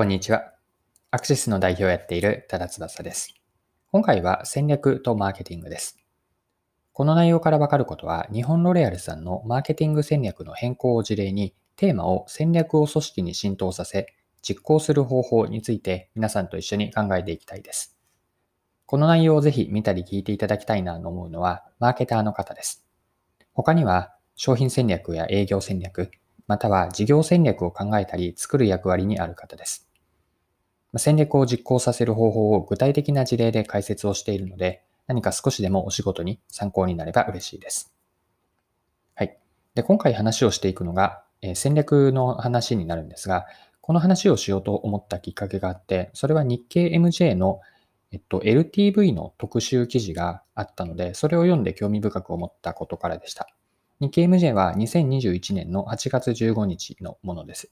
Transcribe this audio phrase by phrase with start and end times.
[0.00, 0.54] こんにちは。
[1.10, 3.34] アクセスの代表をやっている多田翼です。
[3.92, 5.98] 今回は戦略とマーケティングです。
[6.94, 14.06] この内容からわかることは、日本ロレアルさんのマーケティング戦略の変更を事例に、テーマを戦略を組織に浸透させ、
[14.40, 17.94] 実行する方法について皆さんと一緒に考えていきたいです。
[18.86, 22.86] この内容をぜひ見たり聞いていただきたいなと思うのは、マーケターの方です。
[23.52, 26.10] 他には、商品戦略や営業戦略、
[26.46, 29.89] または事業戦略を考えたり作る役割にある方です。
[30.96, 37.92] 戦略を実行させる方法を具体的な事例で解説をしているので、何か少しでもお仕事に参考になれば嬉しいです。
[39.14, 39.38] はい。
[39.74, 43.46] で、今回話をしていくのが、え戦略の話になるんですが、
[43.80, 47.60] この話をしようと思ったきっかけがあって、それは日経 MJ の、
[48.12, 53.48] えっと、LTV の特集記事があったので、それを読んで興味深く思ったことからでした。
[54.00, 57.70] 日経 MJ は2021年の8月15日のものです。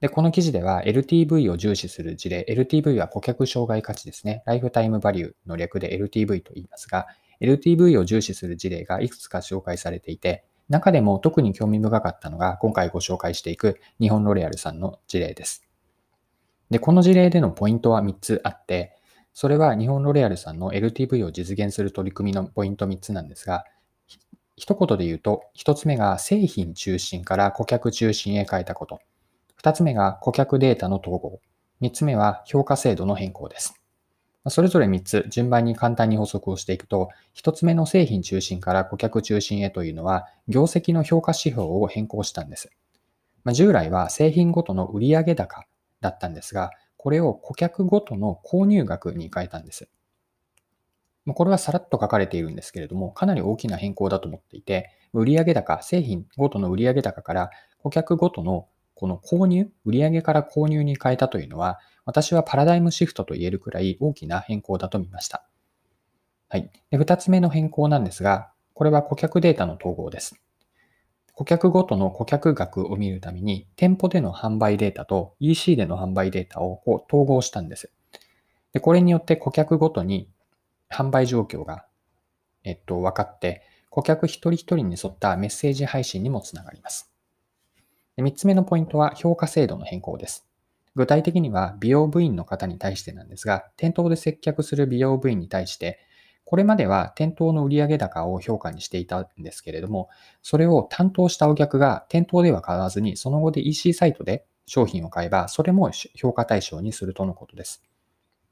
[0.00, 4.42] で、この記事では LTV を重視する事例、LTV は顧客障害価値ですね。
[4.46, 7.08] ライフタイムバリューの略で LTV と言いますが、
[7.40, 15.66] LTV を重視する事例がいくつか紹介されていて、中でも特に興味深かったのが今回ご紹介していく日本ロレアルさんの事例です。
[16.70, 18.94] で、この事例でのポイントは3つあって、
[19.32, 23.64] それは日本ロレアルさんの LTV を実現する取り組みのポイント3つなんですが、
[24.56, 29.00] 一言で言うと、一つ目が製品中心から顧客中心へ変えたこと。
[29.58, 31.40] 二つ目が顧客データの統合。
[31.80, 33.74] 三つ目は評価制度の変更です。
[34.46, 42.70] それぞれ三つ順番に簡単に補足をしていくと、一つ目の製品中心から顧客中心へというのは、業績の評価指標を変更したんです。
[43.42, 45.64] ま、従来は製品ごとの売上高
[46.00, 49.88] だったんですが、これを顧客ごとの購入額に変えたんです。
[51.26, 58.68] これはさらっと書かれているんですけれども、かなり大きな変更だと思っていて、売上高、製品ごとの売上高から顧客ごとの
[58.98, 65.46] この購入、売上から購入に変えたというのは、私はパラダイムシフトと言えるくらい大きな変更だと見ました。
[66.48, 66.68] はい。
[66.90, 70.42] で、二つ目の変更なんですが、これは顧客データの統合です。
[71.32, 77.92] 顧客ごとの顧客額を見るために、店舗での販売データと EC での販売データをこう統合したんです。
[78.72, 80.28] で、これによって顧客ごとに
[80.90, 81.86] 販売状況が、
[82.64, 87.12] えっと、分かって、顧客一人一人に沿ったメッセージ配信にもつながります。
[88.22, 90.46] 3つ目のポイントは評価制度の変更です。
[90.94, 96.00] 具体的には美容部員の方に対してなんですが、店頭で接客する美容部員に対して、
[96.44, 100.08] これまでは店頭の売上高を評価にしていたんですけれども、
[100.42, 107.84] それを担当したお客が店頭では買わずに、その後で EC サイトで商品を買えば、それも評価対象にするとのことです。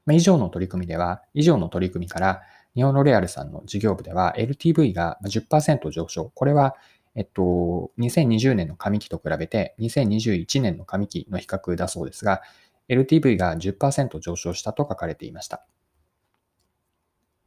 [0.05, 2.41] ま以上の取り組みでは、以上の取り組みから、
[2.75, 6.31] 日本ロレアルさんの事業部では LTV が10%上昇。
[6.33, 6.75] これは、
[7.17, 12.43] えっと、2020年の上期と比べて2021年の上期の比較だそうですが、
[12.89, 15.65] LTV が10%上昇したと書かれていました。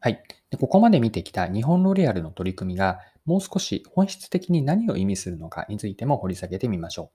[0.00, 0.22] はい。
[0.50, 7.12] でここまで見てきた日本ロレアルの取り組みがもう少し本質的に何を意味するのかについても掘り下げてみましょ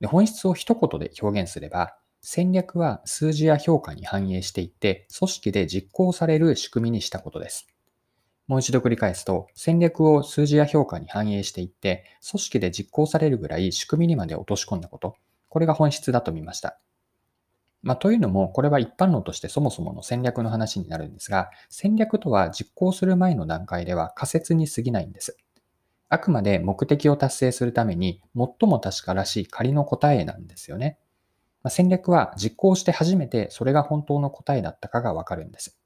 [0.00, 0.02] う。
[0.02, 7.71] で本質を一言で表現すれば、戦略は数字や評価に反映していって、組織で実行される仕組みにしたことです。
[8.48, 15.16] もう一度繰り返すと、戦略を数字や評価に反映していって、組織で実行されるぐらい仕組みにまで落とし込んだこと。
[15.48, 16.78] これが本質だと見ました。
[17.82, 25.36] まあ、というのも、これは一般論としてそもそもの戦略の話になるんですが、戦略とは実行する前の段階では仮説に過ぎないんです。
[26.08, 30.98] あくまで目的を達成するために最も確からしい仮の答えなんですよね。
[31.62, 35.81] まあ、戦略は実行して初めてそれが本当の答えだったかがわかるんです。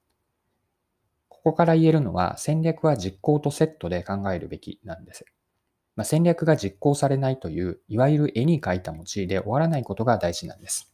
[1.47, 5.25] ここから言えるのは戦略は実行とセットで考えるべきなんです。
[5.95, 10.93] まあ、戦略が実行されないという、いわゆる絵に描いた餅で終わらないことが大事なんです。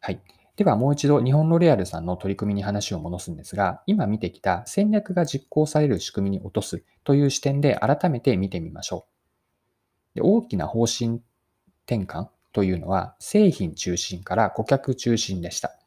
[0.00, 0.20] はい。
[0.56, 9.06] ではもう一度日本のレアルさんの取り組みに話を戻すんですが、今見てきた戦略が実行される仕組みに落とすという視点で改めて見てみましょ
[10.14, 10.14] う。
[10.16, 11.22] で大きな方針
[11.86, 15.80] 転換というのは製品中心から顧客中心でした。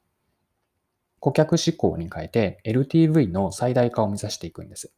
[1.24, 4.92] 顧客志向に変えて LTV の最大化を目指していくんです。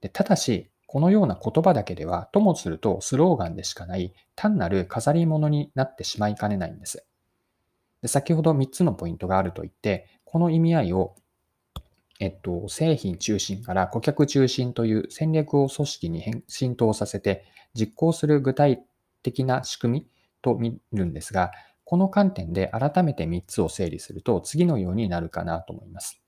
[0.00, 7.06] でただし、このような言葉だけでは、ともするとスローガンでしかない単なる飾り物になってしまいかねないんです。
[8.02, 11.14] で先ほど3つのポイントがあると言って、この意味合いを、
[12.18, 17.44] えっと、製品中心から顧客中心という戦略を組織に浸透させて
[17.74, 18.82] 実行する具体
[19.22, 20.06] 的な仕組み
[20.42, 21.52] と見るんですが、
[21.90, 26.22] この観点で改めて3つを整理すると次のようになるかなと思います。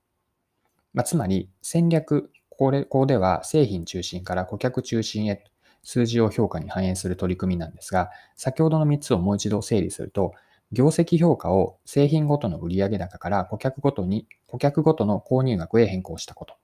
[0.93, 5.45] まあ、つまり戦略、これ、こでは製品中心から顧客中心へ
[5.85, 10.33] 数字を評価に反映する取り組みなんですが、先ほどの3つをもう一度整理すると、
[10.73, 16.57] 業績評価を製品ごとの売上高から顧客ごとに、顧客ごとの購入額へ変更したこと。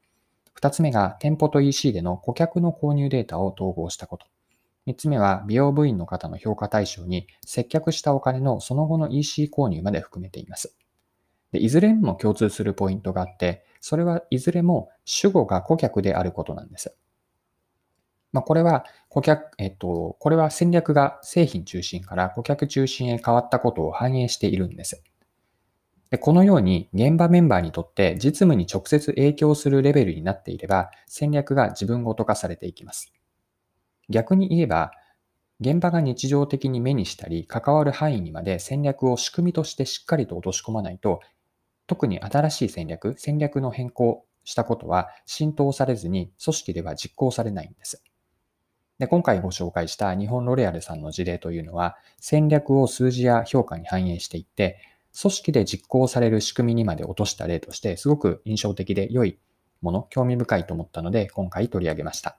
[0.55, 4.27] 二つ目が店舗と EC での顧客の購入データを統合したこと。
[4.89, 10.75] 三つ目は美容部員の方の評価対象に接客したお金のその後の EC 購入まで含めています。
[11.53, 16.97] でいずれにも共通するポイントがあって、それはいずれも主語が顧客であることなんです。
[18.33, 25.03] まあ、これは顧客、えっと、これは戦略が製品中心から顧客中心へ変わったことを反映しているんです。
[26.09, 33.13] でこのように現場メンバーにとって実務に直接影響するレベルになっていれば戦略が自分ごと化されていきます。
[34.09, 34.93] 逆に言えば、
[35.61, 41.21] 現場が日常的に目にしたり関わる範囲にまで戦略を仕組みとしてしっかりと落とし込まないと
[41.89, 48.05] 特に新しい戦略、戦略の変更したことは浸透されずに組織では実行されないんです。
[48.99, 54.81] で今回ご紹介した日本ロレアルさんの事例というのは戦略を数字や評価に反映していって
[55.21, 59.39] 組織で実行される仕組みにまで落とした例としてすごく印象的で良い
[59.81, 62.39] もの、興味深いと思ったので今回取り上げました。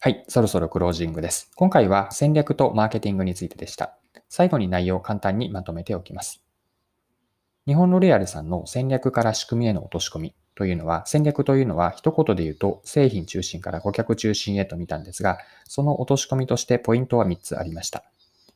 [0.00, 1.50] はい、そろそろクロージングです。
[1.56, 3.98] 今回は戦略とマーケティングについてでした。
[4.28, 6.40] 最後に内容を簡単にまとめておきます。
[7.66, 18.04] 日本ロレアルさんの戦略から仕組みへの落とし込みというのは、戦略というのは一言で言うと製品中心から顧客中心へと見たんですが、その落とし込みとしてポイントは3つありました。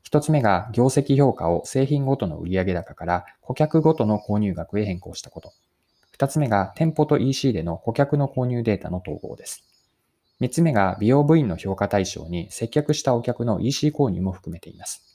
[0.08, 5.52] 1つ目が業績評価を製品ごとの売上高から顧客ごとの購入額へ変更したこと。
[6.16, 9.71] 2つ目が店舗と EC での顧客の購入データの統合です。
[10.42, 15.08] 3つ目が美容部員の評価対象に接客したお客の EC 購入も含めています。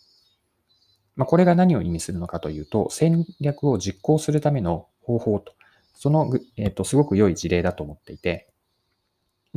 [1.18, 5.54] まあ、これが何を意味するのかというと、戦略を実行するための方法と、
[5.94, 8.48] その、えっ、と、すごく良い事例だと思っていて、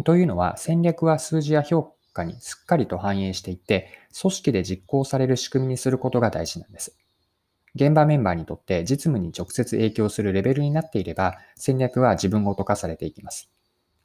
[0.04, 3.90] というのは戦略は数字や評価にしっかりと反映していって、
[4.20, 6.96] 組織で実行される仕組みにすることが大事なんです。
[7.76, 13.50] 現場メンバーにとって実務に直接影響するレベルになっていれば、戦略は自分ごと化されていきます。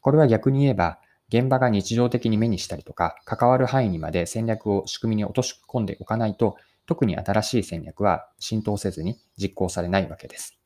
[0.01, 0.99] これは逆に言えば、
[1.37, 6.55] 現場が日常的に目にしたりとか、関わる範囲にまで戦略を仕組みに落とし込んでおかないと、
[6.85, 10.57] 特に新しい戦略は浸透せずに実行されないわけです。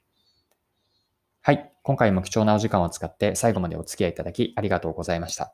[1.42, 1.71] はい。
[1.81, 5.54] 今回も貴重なお時間を使って最後までお付き合いいただきありがとうございました。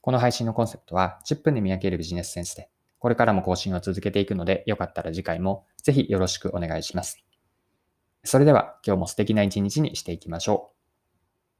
[0.00, 2.70] この配信のコンセプトは10分で見分けるビジネスセンスで、
[3.00, 7.24] これからも更新を続けていくので、よかったら次回もぜひよろしくお願いします。
[8.22, 10.81] それでは今日も素敵な一日にしていきましょう。